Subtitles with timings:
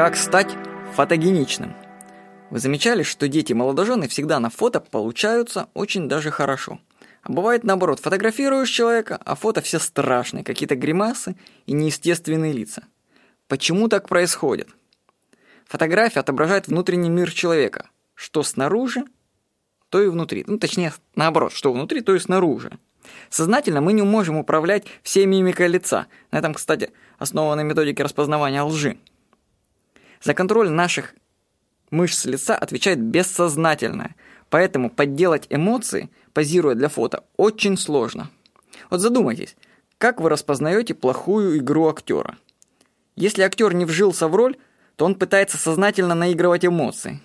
[0.00, 0.56] Как стать
[0.94, 1.74] фотогеничным?
[2.48, 6.80] Вы замечали, что дети молодожены всегда на фото получаются очень даже хорошо.
[7.22, 11.36] А бывает наоборот, фотографируешь человека, а фото все страшные, какие-то гримасы
[11.66, 12.84] и неестественные лица.
[13.46, 14.68] Почему так происходит?
[15.66, 17.90] Фотография отображает внутренний мир человека.
[18.14, 19.04] Что снаружи,
[19.90, 20.44] то и внутри.
[20.46, 22.78] Ну, точнее, наоборот, что внутри, то и снаружи.
[23.28, 26.06] Сознательно мы не можем управлять всей мимикой лица.
[26.30, 28.96] На этом, кстати, основаны методики распознавания лжи.
[30.22, 31.14] За контроль наших
[31.90, 34.16] мышц лица отвечает бессознательное,
[34.50, 38.30] поэтому подделать эмоции, позируя для фото, очень сложно.
[38.90, 39.56] Вот задумайтесь,
[39.96, 42.36] как вы распознаете плохую игру актера?
[43.16, 44.56] Если актер не вжился в роль,
[44.96, 47.20] то он пытается сознательно наигрывать эмоции.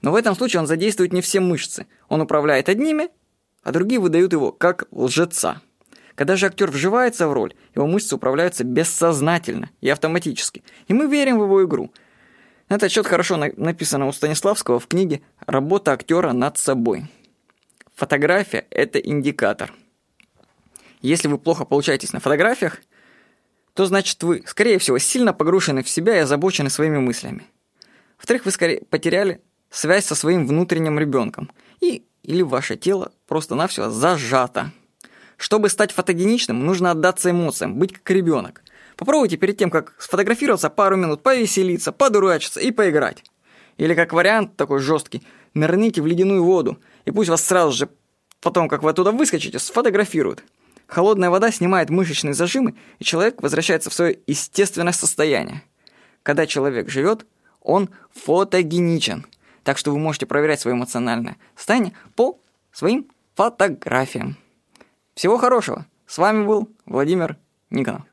[0.00, 1.86] Но в этом случае он задействует не все мышцы.
[2.08, 3.08] Он управляет одними,
[3.64, 5.60] а другие выдают его как лжеца.
[6.14, 10.62] Когда же актер вживается в роль, его мышцы управляются бессознательно и автоматически.
[10.86, 11.92] И мы верим в его игру–
[12.68, 17.06] этот счет хорошо написано у Станиславского в книге «Работа актера над собой».
[17.94, 19.72] Фотография– это индикатор.
[21.00, 22.80] Если вы плохо получаетесь на фотографиях,
[23.74, 27.46] то значит вы, скорее всего, сильно погружены в себя и озабочены своими мыслями.
[28.18, 31.50] Во-вторых, вы скорее потеряли связь со своим внутренним ребенком.
[31.80, 34.72] И или ваше тело просто-навсего зажато.
[35.36, 38.62] Чтобы стать фотогеничным, нужно отдаться эмоциям, быть как ребенок.
[38.98, 43.22] Попробуйте перед тем, как сфотографироваться, пару минут повеселиться, подурачиться и поиграть.
[43.76, 45.22] Или как вариант такой жесткий,
[45.54, 47.88] нырните в ледяную воду, и пусть вас сразу же,
[48.40, 50.42] потом как вы оттуда выскочите, сфотографируют.
[50.88, 55.62] Холодная вода снимает мышечные зажимы, и человек возвращается в свое естественное состояние.
[56.24, 57.24] Когда человек живет,
[57.60, 59.26] он фотогеничен.
[59.62, 62.40] Так что вы можете проверять свое эмоциональное состояние по
[62.72, 64.36] своим фотографиям.
[65.14, 65.86] Всего хорошего.
[66.08, 67.36] С вами был Владимир
[67.70, 68.07] Никонов.